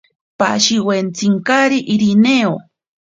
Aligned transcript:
Pashiwentsinkari 0.39 1.79
Irineo. 1.93 2.53